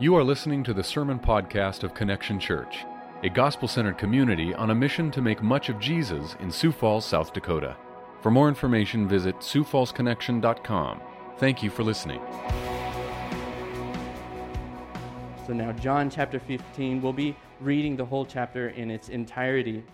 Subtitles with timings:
[0.00, 2.86] You are listening to the Sermon Podcast of Connection Church,
[3.22, 7.04] a gospel centered community on a mission to make much of Jesus in Sioux Falls,
[7.04, 7.76] South Dakota.
[8.22, 11.02] For more information, visit SiouxFallsConnection.com.
[11.36, 12.22] Thank you for listening.
[15.46, 19.84] So now, John chapter 15, we'll be reading the whole chapter in its entirety.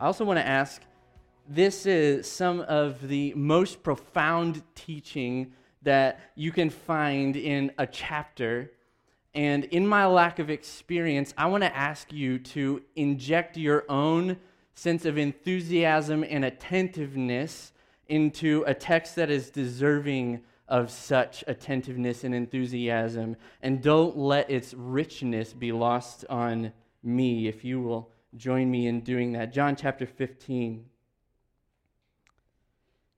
[0.00, 0.80] I also want to ask
[1.46, 5.52] this is some of the most profound teaching
[5.82, 8.70] that you can find in a chapter.
[9.34, 14.38] And in my lack of experience, I want to ask you to inject your own
[14.74, 17.72] sense of enthusiasm and attentiveness
[18.08, 23.36] into a text that is deserving of such attentiveness and enthusiasm.
[23.62, 29.00] And don't let its richness be lost on me, if you will join me in
[29.00, 29.52] doing that.
[29.52, 30.84] John chapter 15.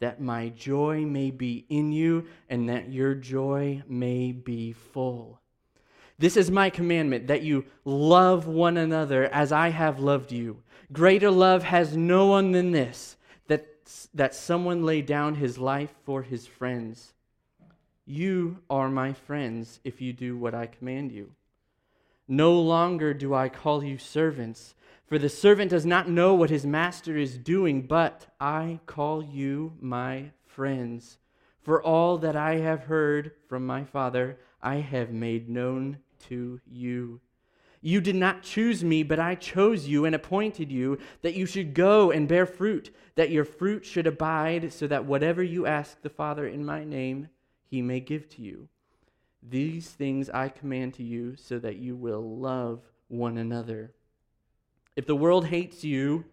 [0.00, 5.40] that my joy may be in you and that your joy may be full.
[6.18, 10.62] This is my commandment that you love one another as I have loved you.
[10.92, 13.16] Greater love has no one than this
[13.46, 13.66] that,
[14.14, 17.14] that someone lay down his life for his friends.
[18.04, 21.30] You are my friends if you do what I command you.
[22.28, 24.74] No longer do I call you servants
[25.08, 29.72] for the servant does not know what his master is doing, but I call you
[29.80, 31.16] my friends.
[31.62, 37.20] For all that I have heard from my Father, I have made known to you.
[37.80, 41.72] You did not choose me, but I chose you and appointed you that you should
[41.72, 46.10] go and bear fruit, that your fruit should abide, so that whatever you ask the
[46.10, 47.28] Father in my name,
[47.64, 48.68] he may give to you.
[49.48, 53.94] These things I command to you, so that you will love one another.
[54.96, 56.24] If the world hates you,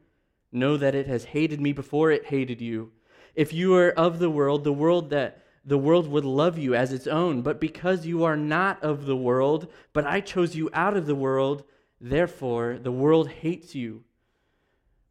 [0.51, 2.91] know that it has hated me before it hated you.
[3.35, 6.93] If you are of the world, the world that the world would love you as
[6.93, 10.95] its own, but because you are not of the world, but I chose you out
[10.95, 11.63] of the world,
[11.99, 14.03] therefore the world hates you.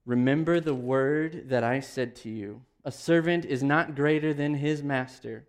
[0.06, 2.62] Remember the word that I said to you.
[2.84, 5.48] A servant is not greater than his master.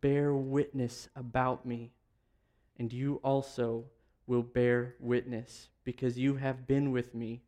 [0.00, 1.92] bear witness about me,
[2.78, 3.84] and you also
[4.26, 7.42] will bear witness because you have been with me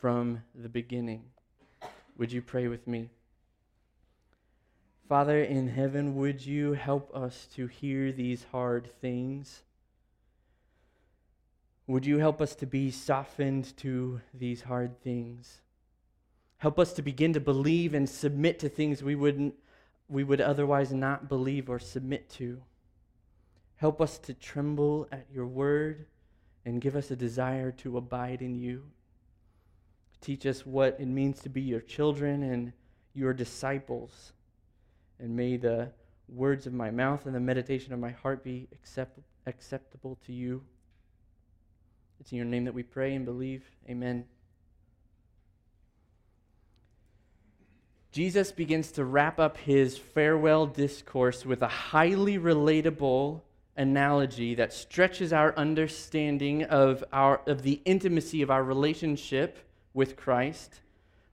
[0.00, 1.24] from the beginning.
[2.16, 3.10] Would you pray with me?
[5.08, 9.62] Father in heaven, would you help us to hear these hard things?
[11.86, 15.60] Would you help us to be softened to these hard things?
[16.58, 19.54] Help us to begin to believe and submit to things we wouldn't
[20.08, 22.62] we would otherwise not believe or submit to.
[23.76, 26.06] Help us to tremble at your word
[26.64, 28.84] and give us a desire to abide in you.
[30.20, 32.72] Teach us what it means to be your children and
[33.12, 34.32] your disciples.
[35.18, 35.90] And may the
[36.28, 40.62] words of my mouth and the meditation of my heart be accept, acceptable to you.
[42.20, 43.64] It's in your name that we pray and believe.
[43.88, 44.24] Amen.
[48.14, 53.40] Jesus begins to wrap up his farewell discourse with a highly relatable
[53.76, 59.58] analogy that stretches our understanding of, our, of the intimacy of our relationship
[59.94, 60.78] with Christ,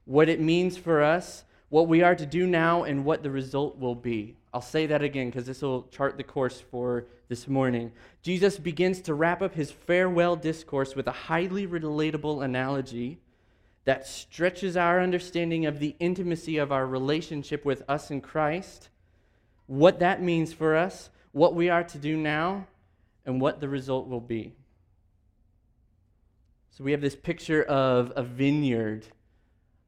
[0.06, 3.78] what it means for us, what we are to do now, and what the result
[3.78, 4.34] will be.
[4.52, 7.92] I'll say that again because this will chart the course for this morning.
[8.22, 13.20] Jesus begins to wrap up his farewell discourse with a highly relatable analogy
[13.84, 18.88] that stretches our understanding of the intimacy of our relationship with us in Christ,
[19.66, 22.66] what that means for us, what we are to do now,
[23.24, 24.52] and what the result will be.
[26.70, 29.06] So we have this picture of a vineyard,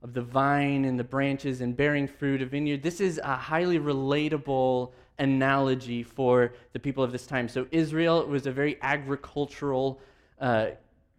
[0.02, 2.82] of the vine and the branches and bearing fruit, a vineyard.
[2.82, 7.48] This is a highly relatable analogy for the people of this time.
[7.48, 10.00] So Israel was a very agricultural
[10.40, 10.66] uh,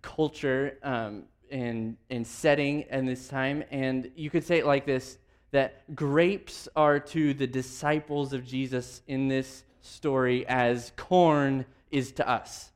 [0.01, 3.63] culture um, and, and setting in this time.
[3.71, 5.18] And you could say it like this
[5.51, 12.27] that grapes are to the disciples of Jesus in this story as corn is to
[12.27, 12.71] us,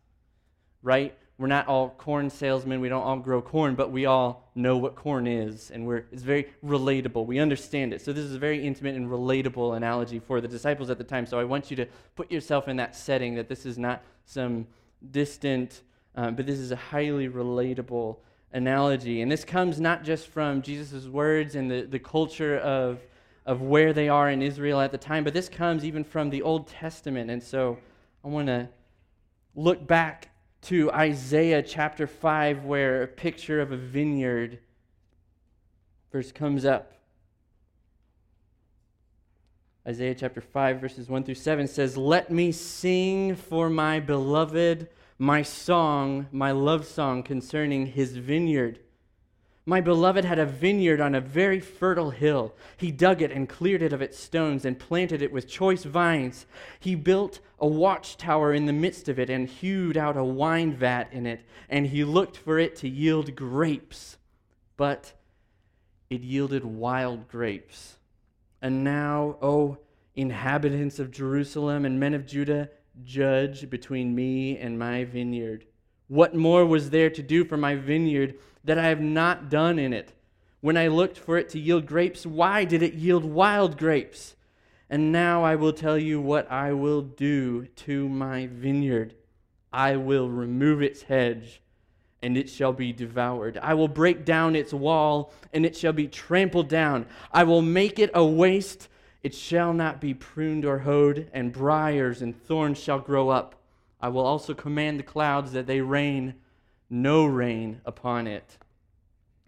[0.82, 1.18] right?
[1.38, 2.82] We're not all corn salesmen.
[2.82, 6.22] We don't all grow corn, but we all know what corn is, and we're, it's
[6.22, 7.26] very relatable.
[7.26, 8.02] We understand it.
[8.02, 11.26] So, this is a very intimate and relatable analogy for the disciples at the time.
[11.26, 11.86] So, I want you to
[12.18, 14.68] put yourself in that setting that this is not some
[15.12, 15.82] distant,
[16.16, 18.18] um, but this is a highly relatable
[18.54, 19.22] analogy.
[19.22, 23.00] And this comes not just from Jesus' words and the, the culture of
[23.50, 26.44] of where they are in Israel at the time, but this comes even from the
[26.44, 27.32] Old Testament.
[27.32, 27.80] And so
[28.24, 28.70] I want to
[29.56, 30.30] look back
[30.64, 34.60] to Isaiah chapter 5, where a picture of a vineyard
[36.12, 36.94] verse comes up.
[39.88, 44.90] Isaiah chapter 5, verses 1 through 7 says, Let me sing for my beloved
[45.22, 48.80] my song, my love song concerning his vineyard.
[49.66, 52.56] My beloved had a vineyard on a very fertile hill.
[52.78, 56.46] He dug it and cleared it of its stones and planted it with choice vines.
[56.80, 61.10] He built a watchtower in the midst of it and hewed out a wine vat
[61.12, 64.18] in it, and he looked for it to yield grapes.
[64.78, 65.12] But
[66.10, 67.98] it yielded wild grapes.
[68.62, 69.80] And now, O
[70.16, 72.70] inhabitants of Jerusalem and men of Judah,
[73.04, 75.66] judge between me and my vineyard.
[76.08, 79.94] What more was there to do for my vineyard that I have not done in
[79.94, 80.14] it?
[80.62, 84.36] When I looked for it to yield grapes, why did it yield wild grapes?
[84.90, 89.14] And now I will tell you what I will do to my vineyard.
[89.72, 91.62] I will remove its hedge,
[92.24, 93.60] and it shall be devoured.
[93.62, 97.06] I will break down its wall, and it shall be trampled down.
[97.32, 98.90] I will make it a waste.
[99.22, 103.56] It shall not be pruned or hoed, and briers and thorns shall grow up.
[104.00, 106.36] I will also command the clouds that they rain
[106.90, 108.58] no rain upon it.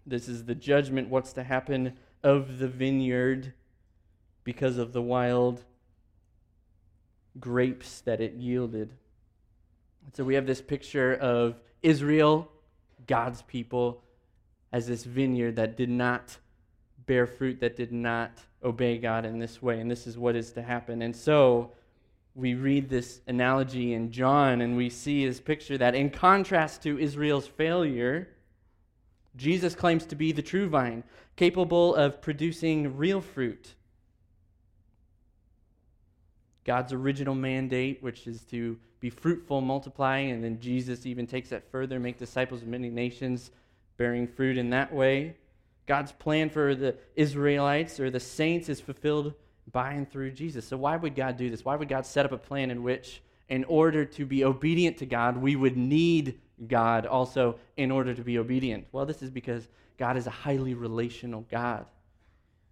[0.06, 3.52] This is the judgment, what's to happen of the vineyard
[4.44, 5.64] because of the wild
[7.40, 8.92] grapes that it yielded.
[10.12, 12.50] So we have this picture of Israel,
[13.06, 14.02] God's people,
[14.72, 16.36] as this vineyard that did not
[17.06, 18.32] bear fruit, that did not
[18.64, 19.80] obey God in this way.
[19.80, 21.02] And this is what is to happen.
[21.02, 21.72] And so
[22.34, 26.98] we read this analogy in John and we see his picture that, in contrast to
[26.98, 28.28] Israel's failure,
[29.36, 31.04] Jesus claims to be the true vine,
[31.36, 33.74] capable of producing real fruit.
[36.64, 41.68] God's original mandate, which is to be fruitful, multiply, and then Jesus even takes that
[41.70, 43.50] further, make disciples of many nations,
[43.96, 45.36] bearing fruit in that way.
[45.86, 49.34] God's plan for the Israelites or the saints is fulfilled
[49.70, 50.66] by and through Jesus.
[50.66, 51.64] So, why would God do this?
[51.64, 55.06] Why would God set up a plan in which, in order to be obedient to
[55.06, 58.86] God, we would need God also in order to be obedient?
[58.92, 61.86] Well, this is because God is a highly relational God.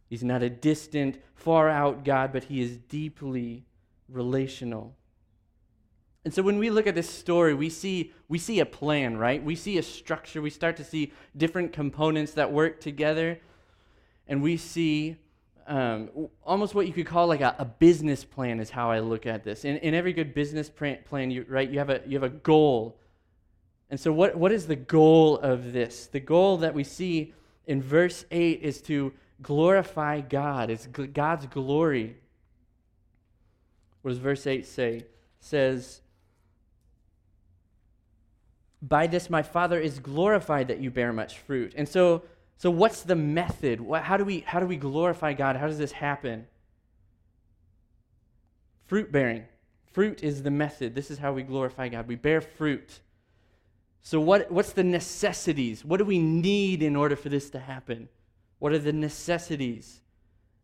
[0.08, 3.64] He's not a distant, far out God, but He is deeply
[4.08, 4.96] relational.
[6.24, 9.42] And so when we look at this story, we see, we see a plan, right?
[9.42, 10.42] We see a structure.
[10.42, 13.40] We start to see different components that work together.
[14.28, 15.16] And we see
[15.66, 16.10] um,
[16.44, 19.44] almost what you could call like a, a, business plan is how I look at
[19.44, 19.64] this.
[19.64, 22.98] In, in every good business plan, you, right, you have a, you have a goal.
[23.88, 26.06] And so what, what is the goal of this?
[26.06, 27.34] The goal that we see
[27.66, 29.12] in verse 8 is to
[29.42, 30.70] glorify God.
[30.70, 32.16] It's God's glory.
[34.02, 35.06] What does verse 8 say?
[35.40, 36.02] Says,
[38.82, 41.74] By this my Father is glorified that you bear much fruit.
[41.76, 42.22] And so,
[42.56, 43.80] so what's the method?
[43.80, 45.56] What, how, do we, how do we glorify God?
[45.56, 46.46] How does this happen?
[48.86, 49.44] Fruit bearing.
[49.92, 50.94] Fruit is the method.
[50.94, 52.08] This is how we glorify God.
[52.08, 53.00] We bear fruit.
[54.02, 55.84] So, what, what's the necessities?
[55.84, 58.08] What do we need in order for this to happen?
[58.58, 60.00] What are the necessities?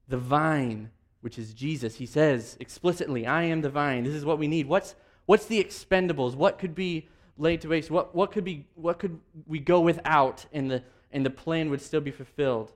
[0.08, 1.96] The vine, which is Jesus.
[1.96, 4.04] He says explicitly, I am the vine.
[4.04, 4.66] This is what we need.
[4.66, 4.94] What's,
[5.26, 6.35] what's the expendables?
[6.35, 7.90] What could be laid to waste?
[7.90, 11.80] What, what, could, be, what could we go without and the, and the plan would
[11.80, 12.72] still be fulfilled?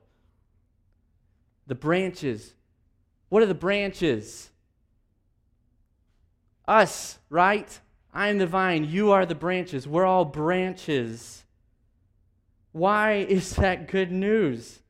[1.66, 2.54] The branches.
[3.28, 4.50] What are the branches?
[6.66, 7.80] Us, right?
[8.12, 9.86] I am the vine, you are the branches.
[9.86, 11.44] We're all branches.
[12.72, 14.80] Why is that good news?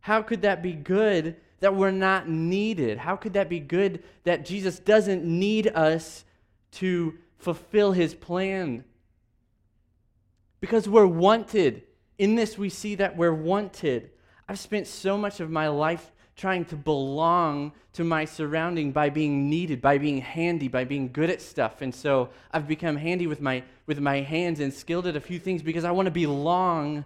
[0.00, 2.98] How could that be good that we're not needed?
[2.98, 6.24] How could that be good that Jesus doesn't need us
[6.72, 8.84] to fulfill his plan?
[10.60, 11.82] Because we're wanted.
[12.18, 14.10] In this, we see that we're wanted.
[14.48, 19.50] I've spent so much of my life trying to belong to my surrounding by being
[19.50, 21.82] needed, by being handy, by being good at stuff.
[21.82, 25.38] And so I've become handy with my, with my hands and skilled at a few
[25.38, 27.04] things because I want to belong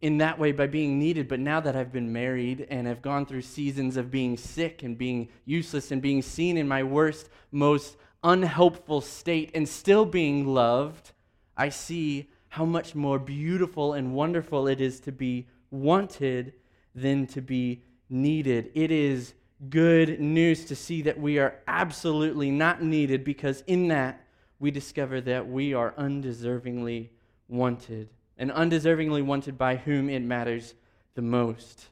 [0.00, 1.26] in that way by being needed.
[1.28, 4.96] But now that I've been married and have gone through seasons of being sick and
[4.96, 11.12] being useless and being seen in my worst, most unhelpful state and still being loved,
[11.56, 16.52] I see how much more beautiful and wonderful it is to be wanted
[16.94, 18.70] than to be needed.
[18.74, 19.34] It is
[19.68, 24.24] good news to see that we are absolutely not needed because in that
[24.58, 27.10] we discover that we are undeservingly
[27.48, 30.74] wanted and undeservingly wanted by whom it matters
[31.14, 31.86] the most.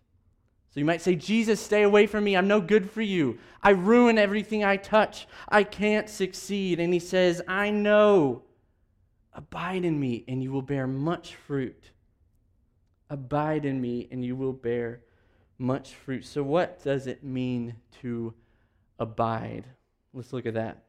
[0.71, 2.37] So you might say, Jesus, stay away from me.
[2.37, 3.39] I'm no good for you.
[3.63, 5.29] I ruin everything I touch.
[5.49, 6.81] I can't succeed.
[6.81, 8.43] And he says, I know.
[9.39, 11.93] Abide in me, and you will bear much fruit.
[13.09, 15.03] Abide in me, and you will bear
[15.59, 16.25] much fruit.
[16.25, 18.35] So, what does it mean to
[18.99, 19.65] abide?
[20.13, 20.83] Let's look at that.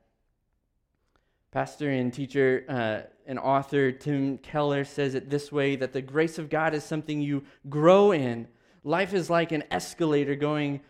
[1.51, 6.39] Pastor and teacher uh, and author Tim Keller says it this way that the grace
[6.39, 8.47] of God is something you grow in.
[8.83, 10.81] Life is like an escalator going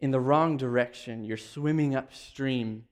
[0.00, 1.26] in the wrong direction.
[1.26, 2.84] You're swimming upstream.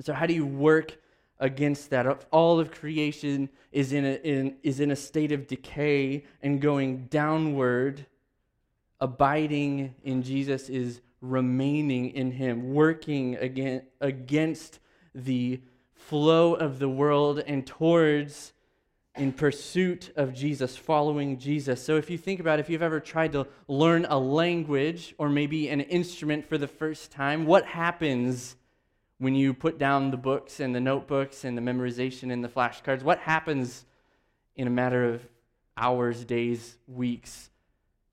[0.00, 0.98] So, how do you work
[1.40, 2.24] against that?
[2.30, 7.06] All of creation is in a, in, is in a state of decay and going
[7.06, 8.06] downward
[9.00, 14.78] abiding in Jesus is remaining in him, working again, against
[15.14, 15.60] the
[15.92, 18.52] flow of the world and towards
[19.16, 21.82] in pursuit of Jesus, following Jesus.
[21.82, 25.28] So if you think about it, if you've ever tried to learn a language or
[25.28, 28.56] maybe an instrument for the first time, what happens
[29.20, 33.02] when you put down the books and the notebooks and the memorization and the flashcards?
[33.02, 33.84] What happens
[34.56, 35.22] in a matter of
[35.76, 37.50] hours, days, weeks?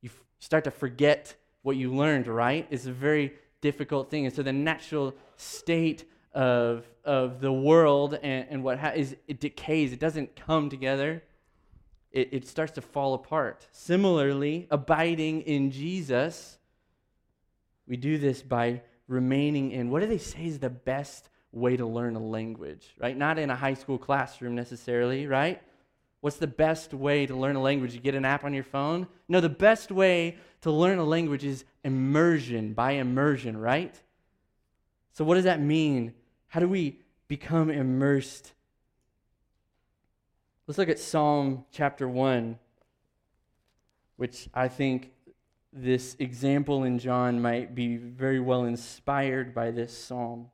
[0.02, 1.34] You start to forget
[1.64, 2.68] what you learned, right?
[2.70, 4.26] It's a very difficult thing.
[4.26, 9.40] And so the natural state of, of the world and, and what ha- is it
[9.40, 11.24] decays, it doesn't come together.
[12.12, 13.66] It, it starts to fall apart.
[13.72, 16.58] Similarly, abiding in Jesus,
[17.88, 21.86] we do this by remaining in what do they say is the best way to
[21.86, 23.16] learn a language, right?
[23.16, 25.62] Not in a high school classroom necessarily, right?
[26.22, 27.94] What's the best way to learn a language?
[27.94, 29.08] You get an app on your phone?
[29.28, 33.96] No, the best way to learn a language is immersion, by immersion, right?
[35.14, 36.14] So, what does that mean?
[36.48, 38.54] How do we become immersed?
[40.66, 42.58] Let's look at Psalm chapter 1,
[44.18, 45.12] which I think
[45.74, 50.50] this example in John might be very well inspired by this psalm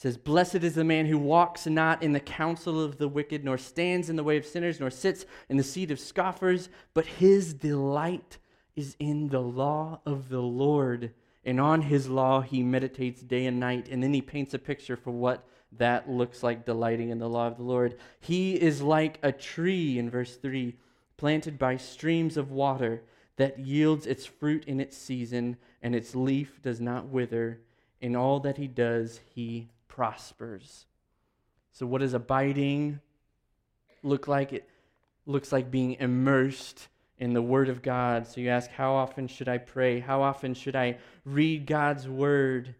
[0.00, 3.58] says, Blessed is the man who walks not in the counsel of the wicked, nor
[3.58, 7.52] stands in the way of sinners, nor sits in the seat of scoffers, but his
[7.52, 8.38] delight
[8.74, 11.12] is in the law of the Lord.
[11.44, 13.88] And on his law he meditates day and night.
[13.90, 17.48] And then he paints a picture for what that looks like, delighting in the law
[17.48, 17.98] of the Lord.
[18.20, 20.78] He is like a tree, in verse 3,
[21.20, 23.02] planted by streams of water
[23.36, 27.60] that yields its fruit in its season, and its leaf does not wither.
[28.00, 30.86] In all that he does, he prospers.
[31.72, 33.00] So, what does abiding
[34.02, 34.54] look like?
[34.54, 34.66] It
[35.26, 38.26] looks like being immersed in the Word of God.
[38.26, 40.00] So, you ask, how often should I pray?
[40.00, 40.96] How often should I
[41.26, 42.74] read God's Word?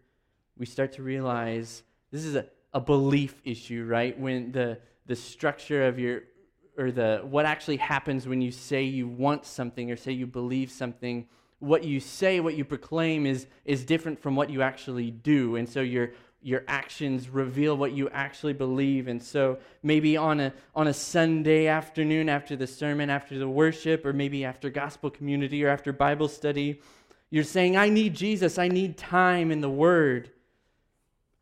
[0.57, 4.19] We start to realize this is a, a belief issue, right?
[4.19, 6.23] When the, the structure of your
[6.81, 10.71] or the what actually happens when you say you want something or say you believe
[10.71, 11.27] something.
[11.59, 15.55] What you say what you proclaim is is different from what you actually do.
[15.55, 16.11] And so your
[16.41, 19.07] your actions reveal what you actually believe.
[19.07, 24.05] And so maybe on a on a sunday afternoon after the sermon after the worship
[24.05, 26.81] or maybe after gospel community or after bible study
[27.29, 28.57] you're saying i need jesus.
[28.57, 30.31] I need time in the word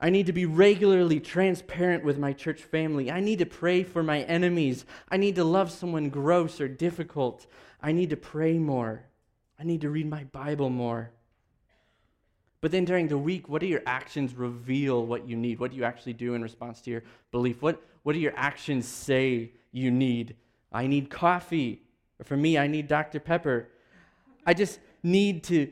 [0.02, 3.12] I need to be regularly transparent with my church family.
[3.12, 4.86] I need to pray for my enemies.
[5.10, 7.46] I need to love someone gross or difficult.
[7.82, 9.04] I need to pray more.
[9.60, 11.12] I need to read my Bible more.
[12.62, 15.60] But then during the week, what do your actions reveal what you need?
[15.60, 17.62] What do you actually do in response to your belief?
[17.62, 20.36] What, what do your actions say you need?
[20.72, 21.82] I need coffee.
[22.20, 23.20] Or for me, I need Dr.
[23.20, 23.70] Pepper.
[24.46, 25.70] I just need to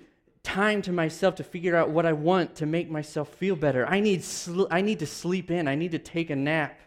[0.47, 3.85] time to myself to figure out what I want to make myself feel better.
[3.85, 5.67] I need, sl- I need to sleep in.
[5.67, 6.79] I need to take a nap.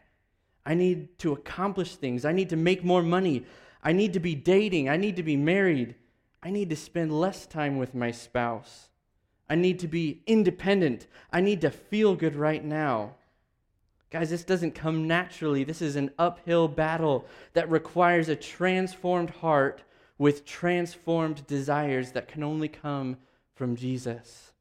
[0.64, 2.24] I need to accomplish things.
[2.24, 3.44] I need to make more money.
[3.84, 4.88] I need to be dating.
[4.88, 5.94] I need to be married.
[6.42, 8.88] I need to spend less time with my spouse.
[9.46, 11.06] I need to be independent.
[11.30, 13.16] I need to feel good right now.
[14.10, 15.64] Guys, this doesn't come naturally.
[15.64, 19.82] This is an uphill battle that requires a transformed heart
[20.16, 23.18] with transformed desires that can only come
[23.60, 24.54] from Jesus.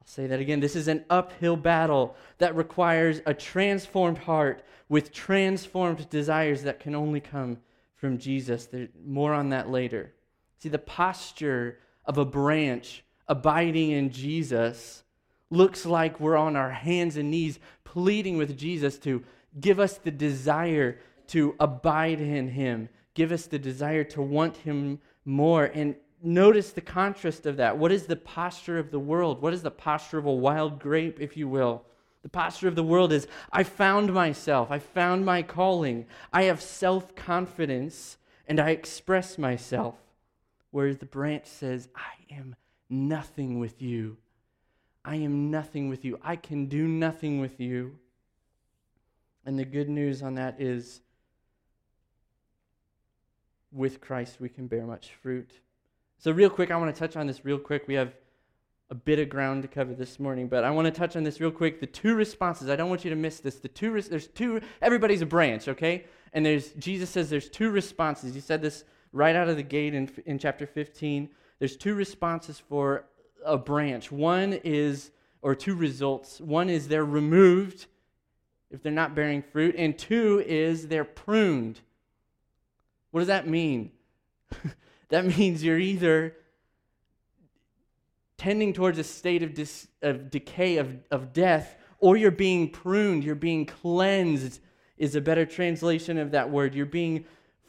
[0.00, 0.60] I'll say that again.
[0.60, 6.94] This is an uphill battle that requires a transformed heart with transformed desires that can
[6.94, 7.58] only come
[7.96, 8.66] from Jesus.
[8.66, 10.12] There, more on that later.
[10.58, 15.02] See, the posture of a branch abiding in Jesus
[15.50, 19.24] looks like we're on our hands and knees pleading with Jesus to
[19.58, 25.00] give us the desire to abide in Him, give us the desire to want Him
[25.24, 25.64] more.
[25.64, 27.76] And notice the contrast of that.
[27.76, 29.42] What is the posture of the world?
[29.42, 31.84] What is the posture of a wild grape, if you will?
[32.22, 36.62] The posture of the world is I found myself, I found my calling, I have
[36.62, 38.16] self confidence,
[38.48, 39.96] and I express myself.
[40.70, 42.56] Whereas the branch says, I am
[42.88, 44.16] nothing with you.
[45.04, 46.18] I am nothing with you.
[46.22, 47.98] I can do nothing with you.
[49.44, 51.02] And the good news on that is
[53.70, 55.50] with Christ we can bear much fruit.
[56.24, 57.86] So, real quick, I want to touch on this real quick.
[57.86, 58.14] We have
[58.88, 61.38] a bit of ground to cover this morning, but I want to touch on this
[61.38, 61.80] real quick.
[61.80, 62.70] The two responses.
[62.70, 63.56] I don't want you to miss this.
[63.56, 64.00] The two.
[64.00, 64.62] There's two.
[64.80, 66.06] Everybody's a branch, okay?
[66.32, 68.34] And there's Jesus says there's two responses.
[68.34, 71.28] He said this right out of the gate in in chapter 15.
[71.58, 73.04] There's two responses for
[73.44, 74.10] a branch.
[74.10, 75.10] One is,
[75.42, 76.40] or two results.
[76.40, 77.84] One is they're removed
[78.70, 81.82] if they're not bearing fruit, and two is they're pruned.
[83.10, 83.90] What does that mean?
[85.14, 86.34] That means you're either
[88.36, 93.22] tending towards a state of, dis, of decay, of, of death, or you're being pruned,
[93.22, 94.60] you're being cleansed,
[94.98, 96.74] is a better translation of that word.
[96.74, 97.26] You're being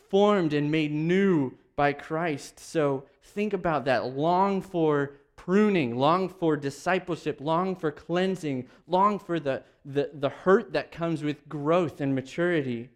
[0.10, 2.60] formed and made new by Christ.
[2.60, 4.15] So think about that.
[4.15, 10.73] Long for pruning, long for discipleship, long for cleansing, long for the, the, the hurt
[10.73, 12.89] that comes with growth and maturity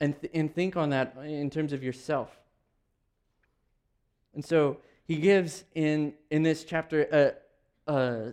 [0.00, 2.36] and, th- and think on that in terms of yourself.
[4.34, 7.36] And so he gives in, in this chapter
[7.88, 8.32] a, a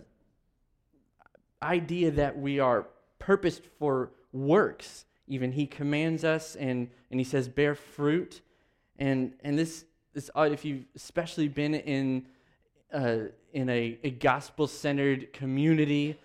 [1.62, 2.86] idea that we are
[3.18, 5.04] purposed for works.
[5.26, 8.40] Even he commands us and, and he says, bear fruit.
[8.98, 12.26] And, and this, this, if you've especially been in,
[12.92, 13.16] uh,
[13.52, 16.18] in a, a gospel centered community,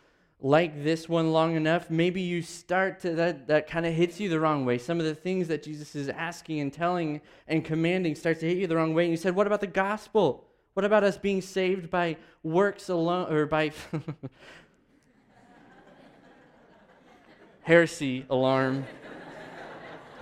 [0.43, 4.27] like this one long enough, maybe you start to, that, that kind of hits you
[4.27, 4.79] the wrong way.
[4.79, 8.57] Some of the things that Jesus is asking and telling and commanding starts to hit
[8.57, 9.03] you the wrong way.
[9.03, 10.47] And you said, What about the gospel?
[10.73, 13.71] What about us being saved by works alone or by
[17.61, 18.85] heresy alarm?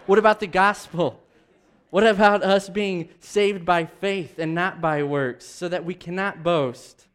[0.05, 1.21] what about the gospel?
[1.91, 6.43] What about us being saved by faith and not by works so that we cannot
[6.43, 7.05] boast?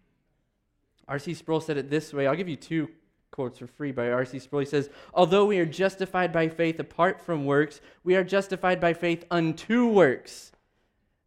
[1.08, 1.34] R.C.
[1.34, 2.26] Sproul said it this way.
[2.26, 2.88] I'll give you two
[3.30, 4.38] quotes for free by R.C.
[4.38, 4.60] Sproul.
[4.60, 8.94] He says, Although we are justified by faith apart from works, we are justified by
[8.94, 10.52] faith unto works.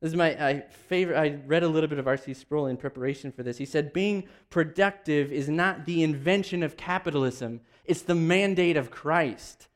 [0.01, 1.17] This is my favorite.
[1.17, 2.33] I read a little bit of R.C.
[2.33, 3.57] Sproul in preparation for this.
[3.57, 9.67] He said, Being productive is not the invention of capitalism, it's the mandate of Christ.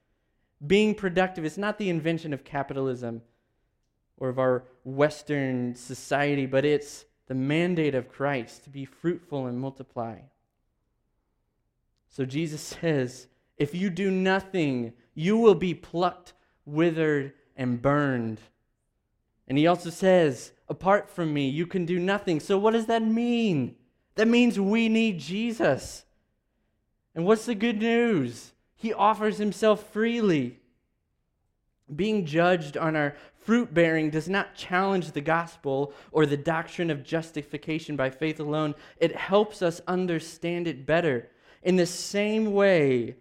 [0.65, 3.23] Being productive is not the invention of capitalism
[4.17, 9.57] or of our Western society, but it's the mandate of Christ to be fruitful and
[9.57, 10.17] multiply.
[12.09, 16.33] So Jesus says, if you do nothing, you will be plucked,
[16.65, 18.41] withered, and burned.
[19.47, 22.41] And he also says, apart from me, you can do nothing.
[22.41, 23.77] So what does that mean?
[24.15, 26.03] That means we need Jesus.
[27.15, 28.51] And what's the good news?
[28.75, 30.59] He offers himself freely.
[31.95, 37.03] Being judged on our fruit bearing does not challenge the gospel or the doctrine of
[37.03, 38.75] justification by faith alone.
[38.97, 41.29] It helps us understand it better.
[41.63, 43.15] In the same way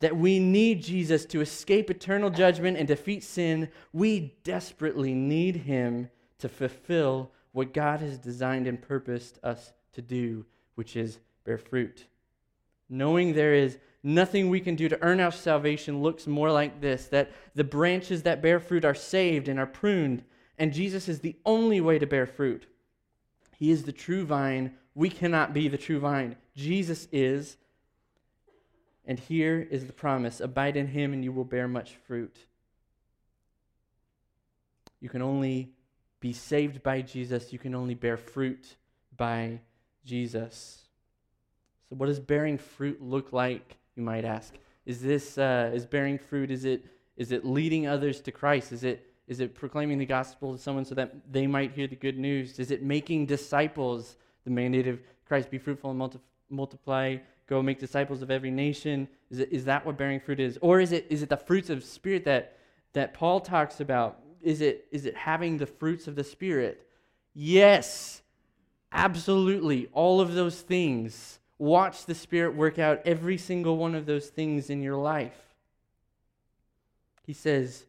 [0.00, 6.10] that we need Jesus to escape eternal judgment and defeat sin, we desperately need him
[6.38, 12.06] to fulfill what God has designed and purposed us to do, which is bear fruit.
[12.88, 17.06] Knowing there is nothing we can do to earn our salvation looks more like this
[17.06, 20.22] that the branches that bear fruit are saved and are pruned,
[20.58, 22.66] and Jesus is the only way to bear fruit.
[23.58, 24.74] He is the true vine.
[24.94, 26.36] We cannot be the true vine.
[26.54, 27.56] Jesus is.
[29.04, 32.36] And here is the promise Abide in him, and you will bear much fruit.
[35.00, 35.72] You can only
[36.20, 38.76] be saved by Jesus, you can only bear fruit
[39.16, 39.60] by
[40.04, 40.82] Jesus.
[41.88, 43.76] So, what does bearing fruit look like?
[43.96, 44.54] You might ask.
[44.84, 46.50] Is this uh, is bearing fruit?
[46.50, 46.84] Is it
[47.16, 48.72] is it leading others to Christ?
[48.72, 51.96] Is it is it proclaiming the gospel to someone so that they might hear the
[51.96, 52.58] good news?
[52.58, 54.16] Is it making disciples?
[54.44, 57.16] The mandate of Christ: be fruitful and multi- multiply.
[57.48, 59.08] Go make disciples of every nation.
[59.30, 61.70] Is it is that what bearing fruit is, or is it is it the fruits
[61.70, 62.58] of spirit that
[62.92, 64.20] that Paul talks about?
[64.42, 66.86] Is it is it having the fruits of the spirit?
[67.34, 68.22] Yes,
[68.92, 69.88] absolutely.
[69.92, 74.68] All of those things Watch the Spirit work out every single one of those things
[74.68, 75.54] in your life.
[77.24, 77.84] He says,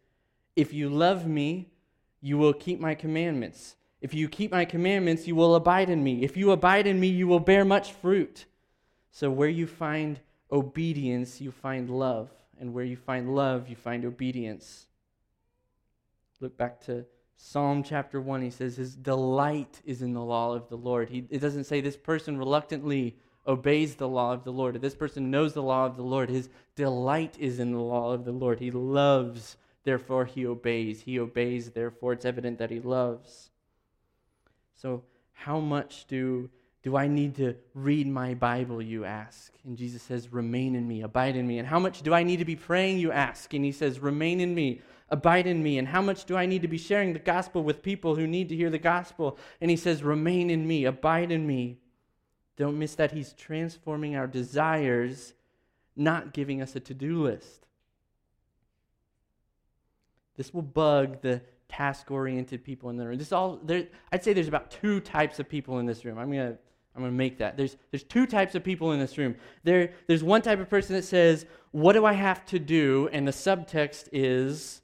[0.55, 1.69] If you love me,
[2.21, 3.75] you will keep my commandments.
[3.99, 6.23] If you keep my commandments, you will abide in me.
[6.23, 8.45] If you abide in me, you will bear much fruit.
[9.11, 10.19] So, where you find
[10.51, 12.29] obedience, you find love.
[12.59, 14.87] And where you find love, you find obedience.
[16.39, 18.41] Look back to Psalm chapter 1.
[18.41, 21.09] He says, His delight is in the law of the Lord.
[21.09, 24.95] He, it doesn't say this person reluctantly obeys the law of the Lord, if this
[24.95, 28.31] person knows the law of the Lord, his delight is in the law of the
[28.31, 28.59] Lord.
[28.59, 31.01] He loves, therefore he obeys.
[31.01, 33.49] He obeys, therefore it's evident that he loves.
[34.75, 36.49] So, how much do,
[36.83, 39.53] do I need to read my Bible, you ask?
[39.63, 41.59] And Jesus says, Remain in me, abide in me.
[41.59, 43.53] And how much do I need to be praying, you ask?
[43.53, 45.77] And he says, Remain in me, abide in me.
[45.77, 48.49] And how much do I need to be sharing the gospel with people who need
[48.49, 49.37] to hear the gospel?
[49.61, 51.77] And he says, Remain in me, abide in me.
[52.57, 55.33] Don't miss that He's transforming our desires,
[55.95, 57.67] not giving us a to do list.
[60.35, 63.17] This will bug the task oriented people in the room.
[63.17, 66.17] This all there, I'd say there's about two types of people in this room.
[66.17, 66.57] I'm gonna
[66.95, 67.57] I'm gonna make that.
[67.57, 69.35] There's there's two types of people in this room.
[69.63, 73.27] There there's one type of person that says, "What do I have to do?" and
[73.27, 74.81] the subtext is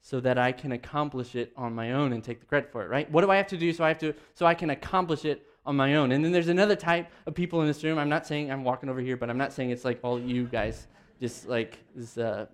[0.00, 2.88] so that I can accomplish it on my own and take the credit for it,
[2.88, 3.10] right?
[3.10, 5.46] What do I have to do so I have to so I can accomplish it
[5.68, 6.12] on my own.
[6.12, 7.98] And then there's another type of people in this room.
[7.98, 10.44] I'm not saying I'm walking over here, but I'm not saying it's like all you
[10.44, 10.86] guys,
[11.20, 12.46] just like this uh,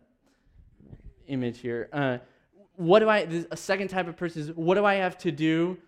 [1.29, 1.88] image here.
[1.92, 2.18] Uh,
[2.74, 5.31] what do i I, a second type of person is, what do I have to
[5.31, 5.79] do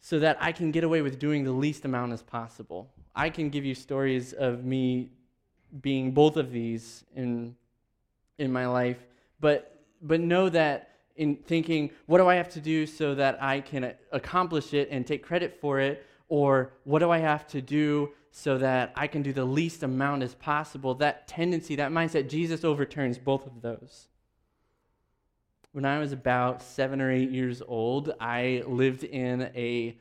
[0.00, 2.90] so that I can get away with doing the least amount as possible?
[3.14, 5.08] I can give you stories of me
[5.80, 7.56] being both of these in,
[8.38, 8.98] in my life,
[9.40, 13.60] but, but know that in thinking, what do I have to do so that I
[13.60, 16.06] can accomplish it and take credit for it?
[16.28, 20.22] Or what do I have to do so that I can do the least amount
[20.22, 20.94] as possible?
[20.94, 24.08] That tendency, that mindset, Jesus overturns both of those.
[25.72, 29.96] When I was about seven or eight years old, I lived in a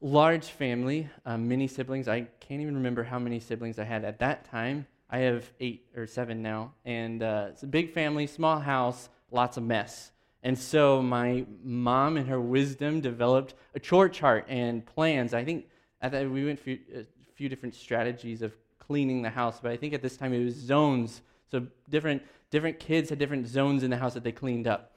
[0.00, 2.08] large family, uh, many siblings.
[2.08, 4.86] I can't even remember how many siblings I had at that time.
[5.10, 6.72] I have eight or seven now.
[6.84, 10.12] And uh, it's a big family, small house, lots of mess.
[10.42, 15.34] And so my mom, in her wisdom, developed a chore chart and plans.
[15.34, 15.66] I think
[16.00, 19.76] at that, we went through a few different strategies of cleaning the house, but I
[19.76, 21.22] think at this time it was zones.
[21.50, 24.92] So different different kids had different zones in the house that they cleaned up,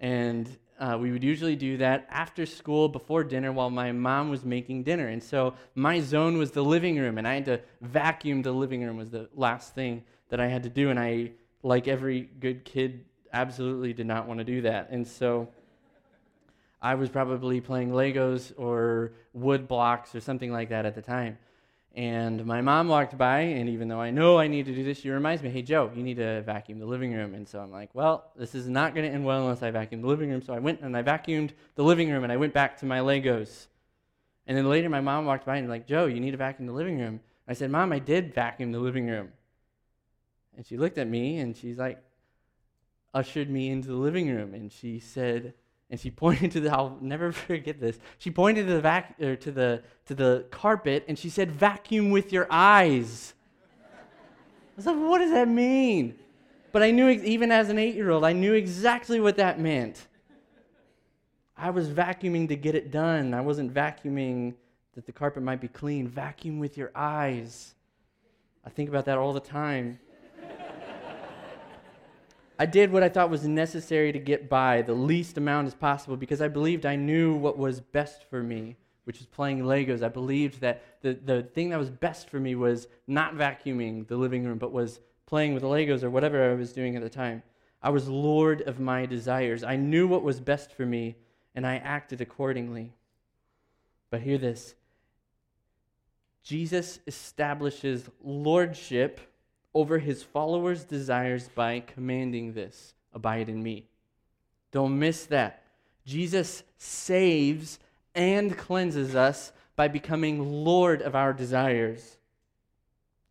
[0.00, 0.48] and
[0.80, 4.82] uh, we would usually do that after school, before dinner, while my mom was making
[4.82, 5.08] dinner.
[5.08, 8.82] And so my zone was the living room, and I had to vacuum the living
[8.82, 10.88] room was the last thing that I had to do.
[10.88, 14.88] And I, like every good kid absolutely did not want to do that.
[14.90, 15.48] And so
[16.82, 21.38] I was probably playing Legos or wood blocks or something like that at the time.
[21.94, 25.00] And my mom walked by, and even though I know I need to do this,
[25.00, 27.34] she reminds me, hey, Joe, you need to vacuum the living room.
[27.34, 30.02] And so I'm like, well, this is not going to end well unless I vacuum
[30.02, 30.40] the living room.
[30.40, 33.00] So I went and I vacuumed the living room, and I went back to my
[33.00, 33.66] Legos.
[34.46, 36.72] And then later, my mom walked by and like, Joe, you need to vacuum the
[36.72, 37.20] living room.
[37.48, 39.30] I said, Mom, I did vacuum the living room.
[40.56, 42.00] And she looked at me, and she's like,
[43.14, 45.54] ushered me into the living room and she said,
[45.90, 47.98] and she pointed to the, I'll never forget this.
[48.18, 52.10] She pointed to the, vac, or to the, to the carpet and she said, vacuum
[52.10, 53.34] with your eyes.
[53.82, 56.18] I was like, what does that mean?
[56.72, 60.06] But I knew, even as an eight year old, I knew exactly what that meant.
[61.56, 63.34] I was vacuuming to get it done.
[63.34, 64.54] I wasn't vacuuming
[64.94, 66.08] that the carpet might be clean.
[66.08, 67.74] Vacuum with your eyes.
[68.64, 69.98] I think about that all the time.
[72.60, 76.18] I did what I thought was necessary to get by, the least amount as possible,
[76.18, 80.02] because I believed I knew what was best for me, which was playing Legos.
[80.02, 84.18] I believed that the, the thing that was best for me was not vacuuming the
[84.18, 87.42] living room, but was playing with Legos or whatever I was doing at the time.
[87.82, 89.64] I was Lord of my desires.
[89.64, 91.16] I knew what was best for me,
[91.54, 92.92] and I acted accordingly.
[94.10, 94.74] But hear this
[96.42, 99.29] Jesus establishes lordship
[99.74, 103.86] over his followers' desires by commanding this abide in me.
[104.72, 105.62] Don't miss that.
[106.04, 107.78] Jesus saves
[108.14, 112.18] and cleanses us by becoming Lord of our desires.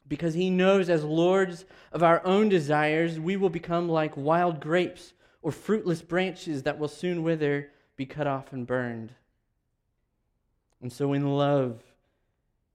[0.07, 5.13] Because he knows, as lords of our own desires, we will become like wild grapes
[5.41, 9.13] or fruitless branches that will soon wither, be cut off, and burned.
[10.81, 11.81] And so, in love,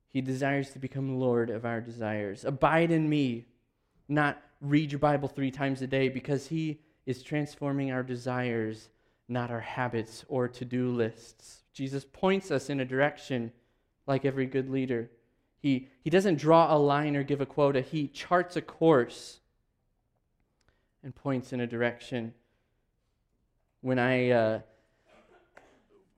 [0.08, 2.44] he desires to become Lord of our desires.
[2.44, 3.46] Abide in me,
[4.08, 8.88] not read your Bible three times a day, because He is transforming our desires,
[9.28, 11.62] not our habits or to do lists.
[11.72, 13.52] Jesus points us in a direction
[14.06, 15.10] like every good leader.
[15.58, 19.40] He, he doesn't draw a line or give a quota, He charts a course
[21.02, 22.34] and points in a direction.
[23.80, 24.30] When I.
[24.30, 24.60] Uh,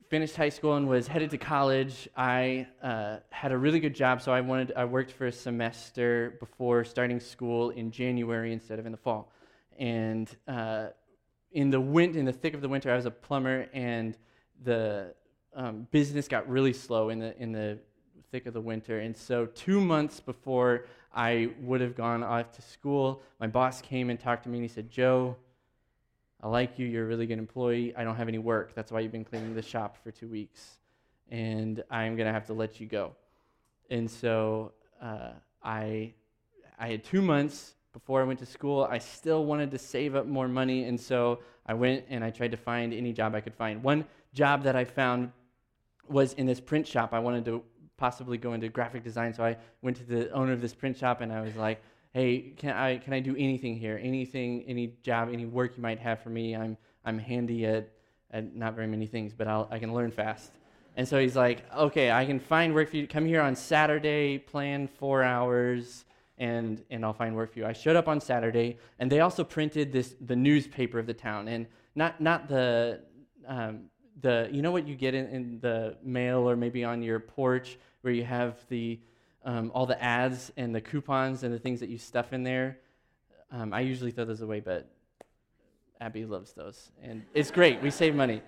[0.09, 4.23] finished high school and was headed to college, I uh, had a really good job.
[4.23, 8.87] So I wanted I worked for a semester before starting school in January instead of
[8.87, 9.33] in the fall.
[9.79, 10.89] And uh,
[11.53, 14.17] in the wind, in the thick of the winter, I was a plumber, and
[14.65, 15.15] the
[15.55, 17.79] um, business got really slow in the in the
[18.31, 19.01] thick of the winter.
[19.01, 24.11] And so two months before I would have gone off to school, my boss came
[24.11, 25.37] and talked to me, and he said, "Joe."
[26.43, 26.87] I like you.
[26.87, 27.95] You're a really good employee.
[27.97, 28.75] I don't have any work.
[28.75, 30.79] That's why you've been cleaning the shop for two weeks.
[31.31, 33.13] And I'm going to have to let you go.
[33.91, 34.73] And so
[35.03, 35.31] uh,
[35.63, 36.13] I,
[36.79, 38.87] I had two months before I went to school.
[38.91, 40.85] I still wanted to save up more money.
[40.85, 43.83] And so I went and I tried to find any job I could find.
[43.83, 45.33] One job that I found
[46.09, 47.13] was in this print shop.
[47.13, 47.63] I wanted to
[47.97, 49.33] possibly go into graphic design.
[49.33, 51.83] So I went to the owner of this print shop and I was like,
[52.17, 54.01] hey, can I, can I do anything here?
[54.03, 56.57] Anything, any job, any work you might have for me?
[56.57, 57.91] I'm, I'm handy at,
[58.31, 60.53] at not very many things, but I'll, I can learn fast.
[60.97, 63.07] And so he's like, okay, I can find work for you.
[63.07, 66.07] Come here on Saturday, plan four hours,
[66.39, 67.67] and, and I'll find work for you.
[67.67, 71.49] I showed up on Saturday, and they also printed this, the newspaper of the town.
[71.49, 73.01] And not, not the,
[73.47, 73.91] um,
[74.23, 77.79] the, you know what you get in, in the mail or maybe on your porch
[78.01, 78.99] where you have the,
[79.47, 82.79] um, all the ads and the coupons and the things that you stuff in there.
[83.53, 84.91] Um, I usually throw those away, but
[86.01, 86.91] Abby loves those.
[87.03, 87.81] And it's great.
[87.81, 88.43] We save money.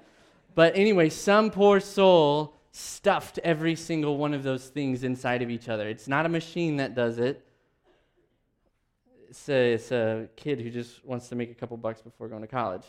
[0.56, 5.68] But anyway, some poor soul stuffed every single one of those things inside of each
[5.68, 5.88] other.
[5.88, 7.44] It's not a machine that does it.
[9.28, 12.42] It's a, it's a kid who just wants to make a couple bucks before going
[12.42, 12.87] to college.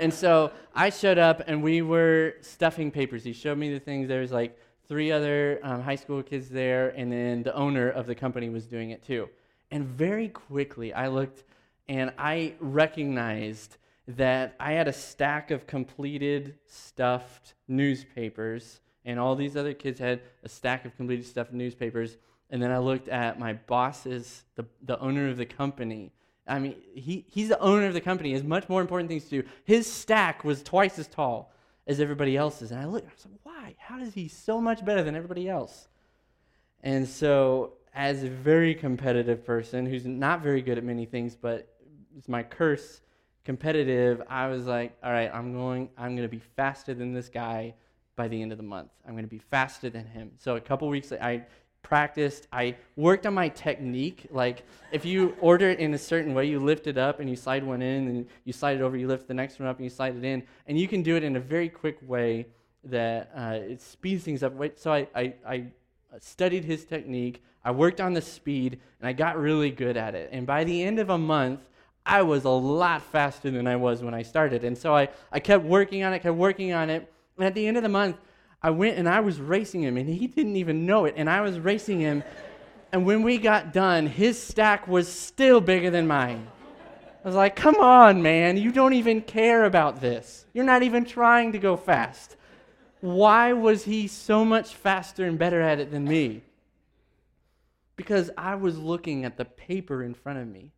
[0.00, 3.22] and so I showed up and we were stuffing papers.
[3.22, 4.08] He showed me the things.
[4.08, 4.58] There was like
[4.88, 8.66] three other um, high school kids there, and then the owner of the company was
[8.66, 9.28] doing it too.
[9.70, 11.44] And very quickly, I looked
[11.88, 13.76] and I recognized
[14.08, 20.20] that I had a stack of completed stuffed newspapers, and all these other kids had
[20.42, 22.16] a stack of completed stuffed newspapers.
[22.50, 26.12] And then I looked at my boss's, the, the owner of the company.
[26.46, 28.30] I mean, he, he's the owner of the company.
[28.30, 29.48] He has much more important things to do.
[29.64, 31.52] His stack was twice as tall
[31.88, 32.70] as everybody else's.
[32.70, 33.74] And I looked, I was like, why?
[33.78, 35.88] How is he so much better than everybody else?
[36.82, 41.74] And so, as a very competitive person who's not very good at many things, but
[42.16, 43.00] it's my curse,
[43.44, 47.28] competitive, I was like, all right, I'm going, I'm going to be faster than this
[47.28, 47.74] guy
[48.14, 48.90] by the end of the month.
[49.06, 50.32] I'm going to be faster than him.
[50.36, 51.46] So a couple weeks, I
[51.82, 52.48] practiced.
[52.52, 54.26] I worked on my technique.
[54.30, 57.36] Like if you order it in a certain way, you lift it up and you
[57.36, 59.84] slide one in, and you slide it over, you lift the next one up and
[59.84, 62.46] you slide it in, and you can do it in a very quick way
[62.84, 64.52] that uh, it speeds things up.
[64.76, 65.64] So I, I, I
[66.20, 67.42] studied his technique.
[67.64, 70.30] I worked on the speed, and I got really good at it.
[70.32, 71.68] And by the end of a month,
[72.06, 74.64] I was a lot faster than I was when I started.
[74.64, 77.12] And so I, I kept working on it, kept working on it.
[77.36, 78.16] And at the end of the month,
[78.62, 81.14] I went and I was racing him, and he didn't even know it.
[81.16, 82.24] And I was racing him.
[82.92, 86.48] And when we got done, his stack was still bigger than mine.
[87.24, 88.56] I was like, come on, man.
[88.56, 90.46] You don't even care about this.
[90.54, 92.36] You're not even trying to go fast.
[93.00, 96.42] Why was he so much faster and better at it than me?
[97.96, 100.72] Because I was looking at the paper in front of me.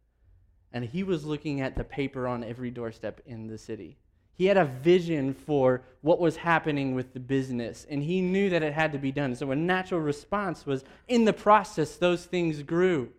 [0.73, 3.97] and he was looking at the paper on every doorstep in the city.
[4.41, 8.63] He had a vision for what was happening with the business, and he knew that
[8.63, 9.35] it had to be done.
[9.35, 13.11] So, a natural response was in the process, those things grew.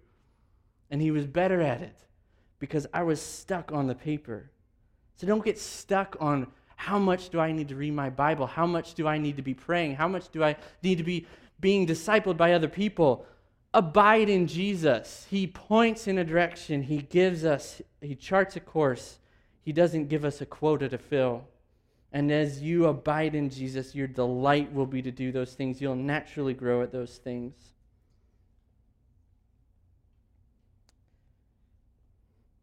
[0.89, 1.95] And he was better at it
[2.57, 4.49] because I was stuck on the paper.
[5.17, 8.47] So, don't get stuck on how much do I need to read my Bible?
[8.47, 9.97] How much do I need to be praying?
[9.97, 11.27] How much do I need to be
[11.59, 13.27] being discipled by other people?
[13.75, 15.27] Abide in Jesus.
[15.29, 19.19] He points in a direction, He gives us, He charts a course.
[19.63, 21.45] He doesn't give us a quota to fill.
[22.11, 25.79] And as you abide in Jesus, your delight will be to do those things.
[25.79, 27.53] You'll naturally grow at those things.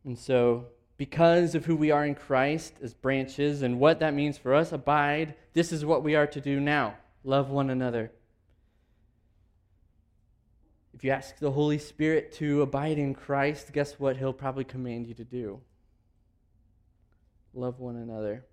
[0.04, 4.36] And so, because of who we are in Christ as branches and what that means
[4.36, 8.10] for us, abide, this is what we are to do now love one another.
[10.94, 15.06] If you ask the Holy Spirit to abide in Christ, guess what He'll probably command
[15.06, 15.60] you to do?
[17.54, 18.44] Love one another.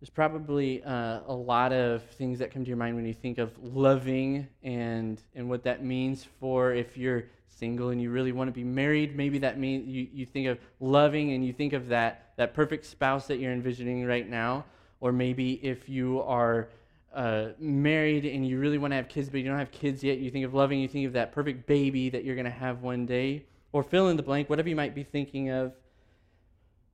[0.00, 3.38] There's probably uh, a lot of things that come to your mind when you think
[3.38, 8.48] of loving and, and what that means for if you're single and you really want
[8.48, 9.16] to be married.
[9.16, 12.84] Maybe that means you, you think of loving and you think of that, that perfect
[12.84, 14.66] spouse that you're envisioning right now.
[15.00, 16.68] Or maybe if you are
[17.14, 20.18] uh, married and you really want to have kids, but you don't have kids yet,
[20.18, 22.82] you think of loving, you think of that perfect baby that you're going to have
[22.82, 25.72] one day or fill in the blank, whatever you might be thinking of.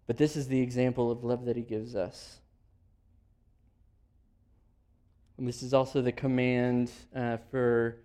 [0.06, 2.40] But this is the example of love that he gives us.
[5.38, 7.98] And this is also the command uh, for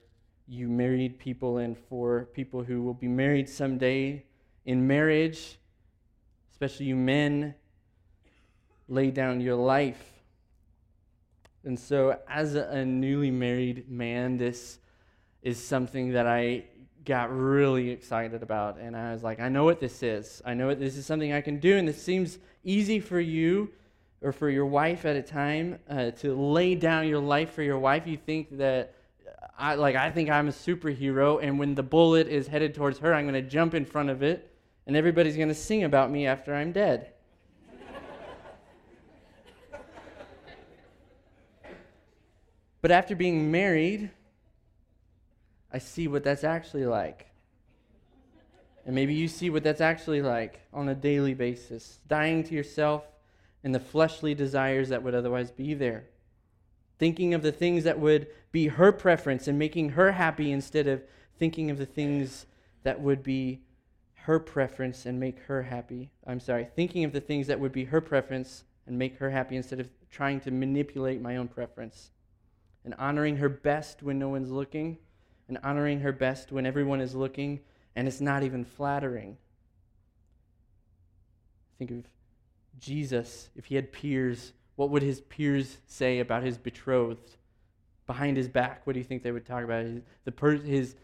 [0.48, 4.24] you married people and for people who will be married someday
[4.66, 5.58] in marriage,
[6.52, 7.54] especially you men,
[8.88, 10.02] lay down your life.
[11.64, 14.80] And so, as a, a newly married man, this
[15.42, 16.64] is something that I
[17.08, 18.78] got really excited about.
[18.78, 20.42] And I was like, I know what this is.
[20.46, 21.78] I know what this is something I can do.
[21.78, 23.72] And this seems easy for you
[24.22, 27.80] or for your wife at a time uh, to lay down your life for your
[27.80, 28.06] wife.
[28.06, 28.94] You think that.
[29.60, 33.12] I like I think I'm a superhero and when the bullet is headed towards her
[33.12, 34.54] I'm going to jump in front of it
[34.86, 37.14] and everybody's going to sing about me after I'm dead.
[42.82, 44.12] but after being married
[45.72, 47.28] I see what that's actually like.
[48.86, 53.04] And maybe you see what that's actually like on a daily basis, dying to yourself
[53.64, 56.06] and the fleshly desires that would otherwise be there.
[56.98, 61.04] Thinking of the things that would be her preference and making her happy instead of
[61.38, 62.46] thinking of the things
[62.84, 63.62] that would be
[64.14, 66.10] her preference and make her happy.
[66.26, 69.58] I'm sorry, thinking of the things that would be her preference and make her happy
[69.58, 72.12] instead of trying to manipulate my own preference.
[72.86, 74.98] And honoring her best when no one's looking
[75.48, 77.60] and honoring her best when everyone is looking
[77.96, 79.38] and it's not even flattering.
[81.78, 82.06] Think of
[82.80, 83.50] Jesus.
[83.56, 87.38] If he had peers, what would his peers say about his betrothed?
[88.06, 89.86] Behind his back, what do you think they would talk about?
[90.26, 90.96] The per- his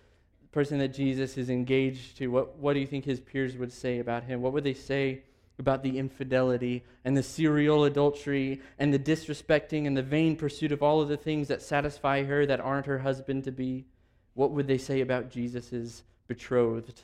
[0.51, 3.99] person that Jesus is engaged to, what, what do you think his peers would say
[3.99, 4.41] about him?
[4.41, 5.23] What would they say
[5.59, 10.81] about the infidelity and the serial adultery and the disrespecting and the vain pursuit of
[10.81, 13.85] all of the things that satisfy her that aren't her husband to be?
[14.33, 17.01] What would they say about Jesus' betrothed?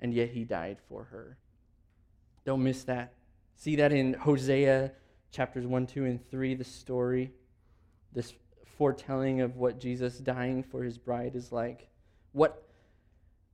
[0.00, 1.36] And yet he died for her.
[2.44, 3.14] Don't miss that.
[3.56, 4.92] See that in Hosea
[5.30, 7.32] chapters 1, 2, and 3, the story,
[8.12, 8.34] this
[8.78, 11.88] foretelling of what Jesus dying for his bride is like.
[12.32, 12.68] What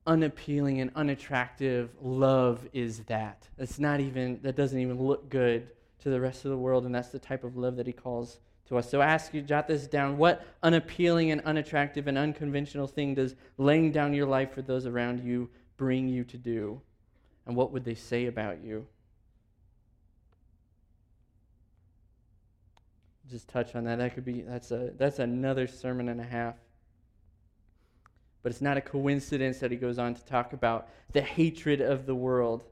[0.07, 3.49] unappealing and unattractive love is that?
[3.57, 5.69] That's not even, that doesn't even look good
[6.01, 8.41] to the rest of the world, and that's the type of love that he calls
[8.71, 8.89] to us.
[8.89, 10.17] So I ask you, jot this down.
[10.17, 15.21] What unappealing and unattractive and unconventional thing does laying down your life for those around
[15.21, 16.81] you bring you to do?
[17.47, 18.87] And what would they say about you?
[23.29, 23.99] Just touch on that.
[23.99, 26.55] That could be that's a that's another sermon and a half.
[28.43, 32.07] But it's not a coincidence that he goes on to talk about the hatred of
[32.07, 32.65] the world.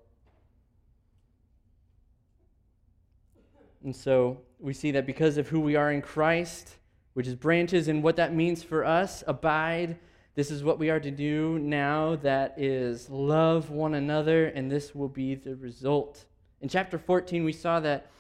[3.85, 6.77] And so we see that because of who we are in Christ,
[7.15, 9.99] which is branches, and what that means for us, abide.
[10.35, 14.95] This is what we are to do now that is love one another, and this
[14.95, 16.25] will be the result.
[16.61, 18.11] In chapter 14, we saw that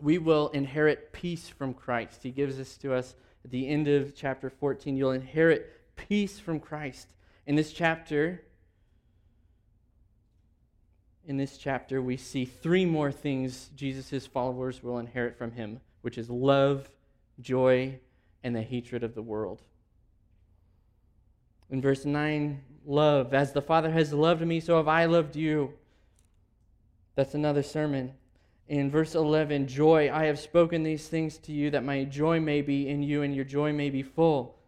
[0.00, 2.22] we will inherit peace from Christ.
[2.22, 4.96] He gives this to us at the end of chapter 14.
[4.96, 7.12] You'll inherit peace from Christ.
[7.46, 8.42] In this chapter,
[11.30, 16.18] in this chapter, we see three more things Jesus' followers will inherit from him, which
[16.18, 16.90] is love,
[17.40, 18.00] joy,
[18.42, 19.62] and the hatred of the world.
[21.70, 23.32] In verse 9, love.
[23.32, 25.72] As the Father has loved me, so have I loved you.
[27.14, 28.12] That's another sermon.
[28.66, 30.10] In verse 11, joy.
[30.12, 33.36] I have spoken these things to you that my joy may be in you and
[33.36, 34.58] your joy may be full.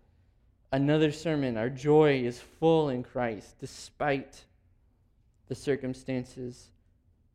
[0.71, 1.57] Another sermon.
[1.57, 4.45] Our joy is full in Christ despite
[5.49, 6.71] the circumstances.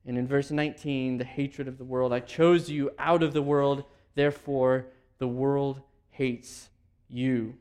[0.06, 2.14] And in verse 19, the hatred of the world.
[2.14, 3.84] I chose you out of the world,
[4.16, 4.88] therefore
[5.18, 6.70] the world hates
[7.10, 7.56] you.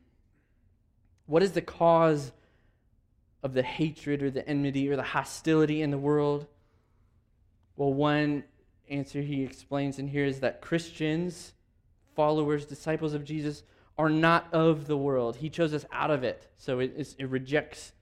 [1.27, 2.33] What is the cause
[3.43, 6.47] of the hatred or the enmity or the hostility in the world?
[7.77, 8.45] Well, one
[8.89, 11.53] answer he explains in here is that Christians,
[12.15, 13.63] followers, disciples of Jesus,
[13.99, 15.37] are not of the world.
[15.37, 16.49] He chose us out of it.
[16.59, 17.93] So it, it rejects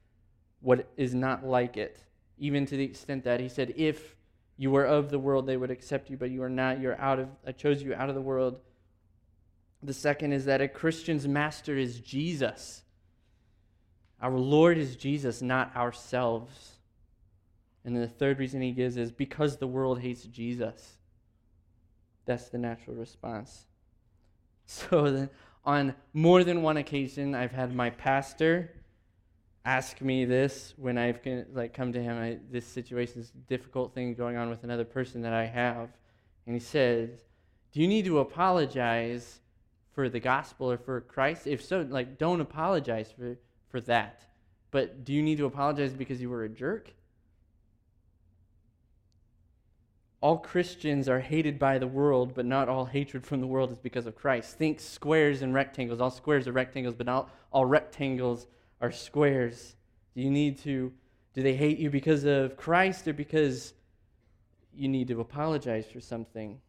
[0.61, 1.99] what is not like it,
[2.39, 4.16] even to the extent that he said, if
[4.57, 6.80] you were of the world, they would accept you, but you are not.
[6.80, 8.59] You're out of, I chose you out of the world.
[9.82, 12.82] The second is that a Christian's master is Jesus.
[14.20, 16.78] Our Lord is Jesus, not ourselves.
[17.85, 20.97] And the third reason he gives is because the world hates Jesus.
[22.24, 23.66] That's the natural response.
[24.66, 25.28] So then,
[25.66, 28.70] on more than one occasion, I've had my pastor
[29.64, 31.20] ask me this when I've
[31.52, 32.18] like come to him.
[32.18, 35.90] I, this situation is a difficult thing going on with another person that I have,
[36.46, 37.10] and he says,
[37.72, 39.40] "Do you need to apologize
[39.92, 41.46] for the gospel or for Christ?
[41.46, 43.36] If so, like don't apologize for
[43.74, 44.22] for that.
[44.70, 46.92] But do you need to apologize because you were a jerk?
[50.20, 53.78] All Christians are hated by the world, but not all hatred from the world is
[53.78, 54.56] because of Christ.
[54.56, 56.00] Think squares and rectangles.
[56.00, 58.46] All squares are rectangles, but not all rectangles
[58.80, 59.76] are squares.
[60.14, 60.92] Do you need to,
[61.34, 63.74] do they hate you because of Christ or because
[64.74, 66.60] you need to apologize for something?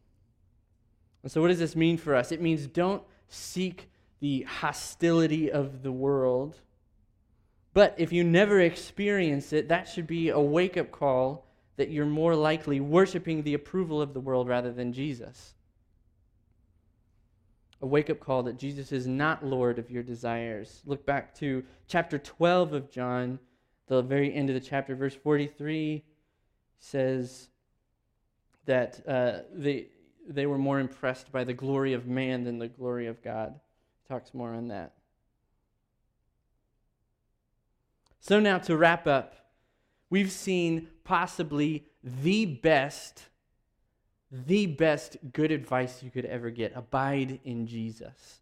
[1.22, 2.32] And so, what does this mean for us?
[2.32, 3.90] It means don't seek
[4.20, 6.60] the hostility of the world
[7.76, 11.46] but if you never experience it, that should be a wake up call
[11.76, 15.52] that you're more likely worshiping the approval of the world rather than Jesus.
[17.82, 20.82] A wake up call that Jesus is not Lord of your desires.
[20.86, 23.38] Look back to chapter 12 of John,
[23.86, 26.02] the very end of the chapter, verse 43
[26.78, 27.48] says
[28.64, 29.88] that uh, they,
[30.28, 33.58] they were more impressed by the glory of man than the glory of God.
[34.08, 34.92] Talks more on that.
[38.20, 39.36] So, now to wrap up,
[40.10, 43.24] we've seen possibly the best,
[44.30, 48.40] the best good advice you could ever get abide in Jesus.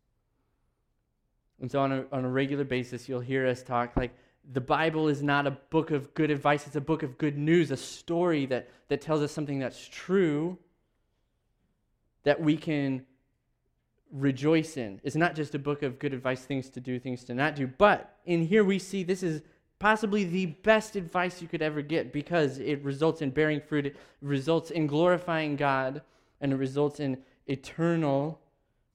[1.61, 4.15] And so, on a, on a regular basis, you'll hear us talk like
[4.53, 7.71] the Bible is not a book of good advice, it's a book of good news,
[7.71, 10.59] a story that, that tells us something that's true
[12.25, 13.05] that we can
[14.11, 15.01] rejoice in.
[15.03, 17.67] It's not just a book of good advice, things to do, things to not do.
[17.67, 19.43] But in here we see this is
[19.79, 23.97] possibly the best advice you could ever get because it results in bearing fruit, it
[24.23, 26.03] results in glorifying God,
[26.41, 28.41] and it results in eternal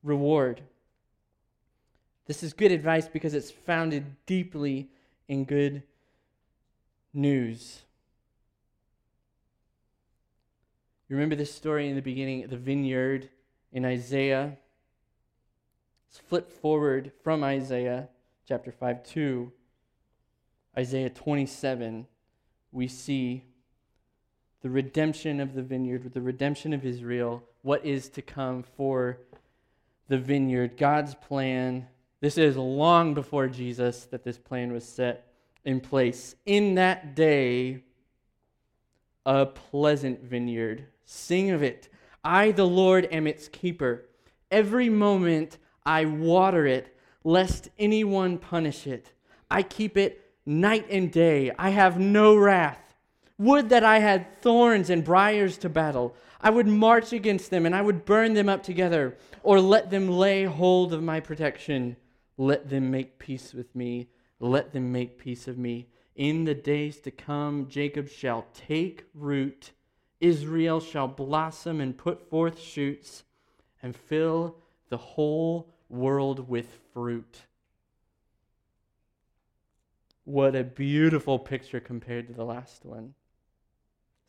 [0.04, 0.62] reward.
[2.26, 4.90] This is good advice because it's founded deeply
[5.28, 5.84] in good
[7.14, 7.82] news.
[11.08, 13.30] You remember this story in the beginning, the vineyard
[13.74, 14.58] in Isaiah?
[16.08, 18.10] Let's flip forward from Isaiah
[18.48, 19.52] chapter 5 2
[20.80, 22.08] Isaiah 27,
[22.72, 23.44] we see
[24.62, 29.18] the redemption of the vineyard, the redemption of Israel, what is to come for
[30.08, 31.86] the vineyard, God's plan.
[32.22, 35.34] This is long before Jesus that this plan was set
[35.66, 36.36] in place.
[36.46, 37.84] In that day,
[39.26, 40.86] a pleasant vineyard.
[41.04, 41.90] Sing of it.
[42.24, 44.06] I, the Lord, am its keeper.
[44.50, 49.12] Every moment I water it, lest anyone punish it.
[49.52, 51.52] I keep it night and day.
[51.58, 52.96] I have no wrath.
[53.38, 56.16] Would that I had thorns and briars to battle.
[56.42, 60.10] I would march against them and I would burn them up together, or let them
[60.10, 61.96] lay hold of my protection.
[62.38, 64.10] Let them make peace with me.
[64.40, 65.88] Let them make peace of me.
[66.16, 69.72] In the days to come, Jacob shall take root,
[70.20, 73.24] Israel shall blossom and put forth shoots,
[73.82, 74.58] and fill
[74.90, 77.44] the whole world with fruit.
[80.30, 83.16] What a beautiful picture compared to the last one.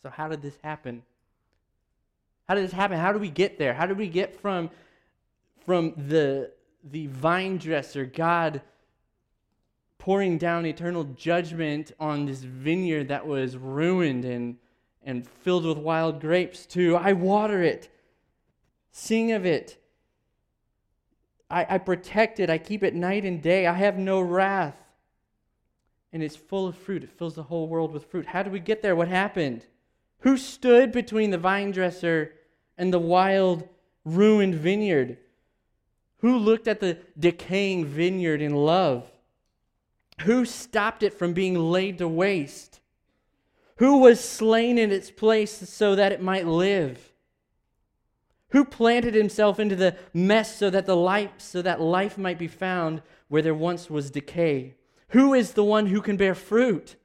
[0.02, 1.02] So, how did this happen?
[2.48, 2.98] How did this happen?
[2.98, 3.74] How did we get there?
[3.74, 4.70] How did we get from,
[5.66, 6.52] from the,
[6.90, 8.62] the vine dresser, God
[9.98, 14.56] pouring down eternal judgment on this vineyard that was ruined and,
[15.02, 17.94] and filled with wild grapes, to I water it,
[18.90, 19.76] sing of it,
[21.50, 24.79] I, I protect it, I keep it night and day, I have no wrath.
[26.12, 27.04] And it's full of fruit.
[27.04, 28.26] It fills the whole world with fruit.
[28.26, 28.96] How did we get there?
[28.96, 29.66] What happened?
[30.20, 32.34] Who stood between the vine dresser
[32.76, 33.68] and the wild,
[34.04, 35.18] ruined vineyard?
[36.18, 39.10] Who looked at the decaying vineyard in love?
[40.22, 42.80] Who stopped it from being laid to waste?
[43.76, 47.12] Who was slain in its place so that it might live?
[48.50, 52.48] Who planted himself into the mess so that the life so that life might be
[52.48, 54.74] found where there once was decay?
[55.10, 56.96] Who is the one who can bear fruit?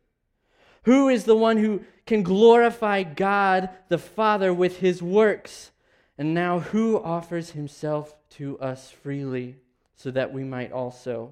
[0.84, 5.72] Who is the one who can glorify God the Father with his works?
[6.18, 9.58] And now, who offers himself to us freely
[9.96, 11.32] so that we might also?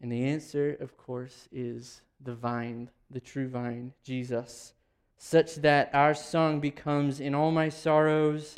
[0.00, 4.74] And the answer, of course, is the vine, the true vine, Jesus,
[5.18, 8.56] such that our song becomes In all my sorrows,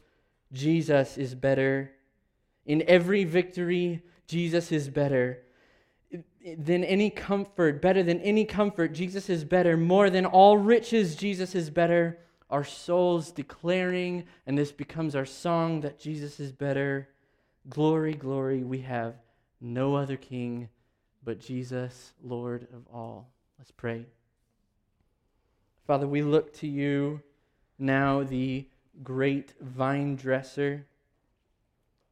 [0.53, 1.93] Jesus is better.
[2.67, 5.41] In every victory, Jesus is better
[6.57, 8.93] than any comfort, better than any comfort.
[8.93, 9.77] Jesus is better.
[9.77, 12.19] More than all riches, Jesus is better.
[12.51, 17.09] Our souls declaring, and this becomes our song that Jesus is better.
[17.69, 19.15] Glory, glory, we have
[19.61, 20.69] no other king
[21.25, 23.29] but Jesus, Lord of all.
[23.59, 24.07] Let's pray.
[25.87, 27.21] Father, we look to you
[27.79, 28.67] now, the
[29.03, 30.87] great vine dresser,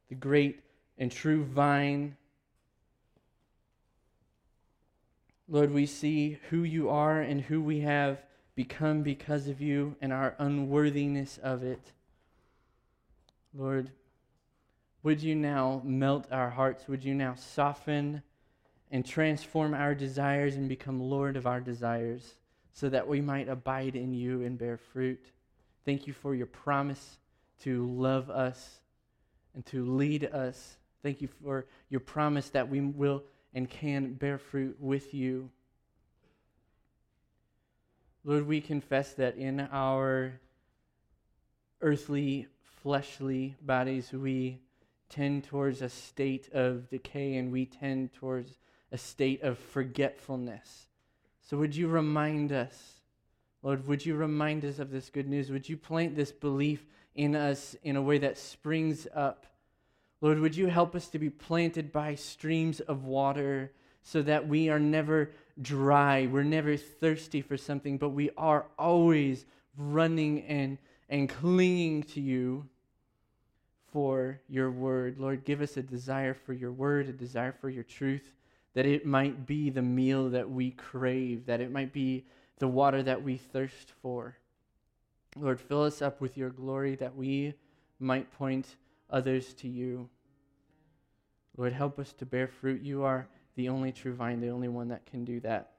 [0.09, 0.59] the great
[0.97, 2.17] and true vine
[5.47, 8.23] Lord, we see who you are and who we have
[8.55, 11.91] become because of you and our unworthiness of it.
[13.53, 13.91] Lord,
[15.03, 16.87] would you now melt our hearts?
[16.87, 18.23] Would you now soften
[18.89, 22.35] and transform our desires and become Lord of our desires
[22.73, 25.31] so that we might abide in you and bear fruit?
[25.85, 27.19] Thank you for your promise
[27.61, 28.79] to love us
[29.53, 30.77] and to lead us.
[31.03, 33.23] Thank you for your promise that we will
[33.55, 35.49] and can bear fruit with you.
[38.25, 40.39] Lord, we confess that in our
[41.81, 42.47] earthly,
[42.81, 44.59] fleshly bodies, we
[45.09, 48.57] tend towards a state of decay and we tend towards
[48.91, 50.87] a state of forgetfulness.
[51.41, 53.01] So, would you remind us,
[53.61, 55.49] Lord, would you remind us of this good news?
[55.49, 59.45] Would you plant this belief in us in a way that springs up
[60.25, 63.71] Lord, would you help us to be planted by streams of water
[64.01, 65.29] so that we are never
[65.61, 69.45] dry, we're never thirsty for something, but we are always
[69.77, 72.67] running and, and clinging to you
[73.93, 75.19] for your word.
[75.19, 78.33] Lord, give us a desire for your word, a desire for your truth,
[78.73, 82.25] that it might be the meal that we crave, that it might be
[82.57, 84.35] the water that we thirst for.
[85.37, 87.53] Lord, fill us up with your glory that we
[87.99, 88.75] might point
[89.11, 90.09] others to you.
[91.57, 92.81] Lord, help us to bear fruit.
[92.81, 95.71] You are the only true vine, the only one that can do that.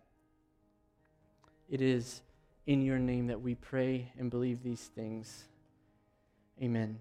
[1.69, 2.23] It is
[2.67, 5.45] in your name that we pray and believe these things.
[6.63, 6.99] Amen.